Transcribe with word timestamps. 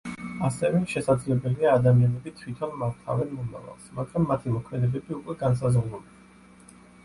ასევე 0.45 0.79
შესაძლებელია 0.93 1.73
ადამიანები 1.81 2.33
თვითონ 2.41 2.73
მართავენ 2.85 3.31
მომავალს, 3.41 3.93
მაგრამ 4.01 4.29
მათი 4.33 4.57
მოქმედებები 4.57 5.21
უკვე 5.23 5.41
განსაზღვრულია. 5.47 6.79